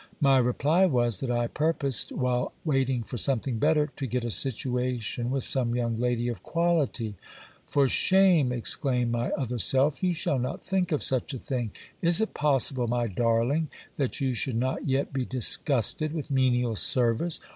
[0.19, 5.29] My reply was, that I purposed, while waiting for something better, to get a situation
[5.29, 7.13] with some young lady of quality.
[7.67, 11.69] For shame, exclaimed my other self, you shall not think of such a thing.
[12.01, 17.17] Is it possible, my darling, that you should not yet be disgusted with menial sen
[17.21, 17.39] ice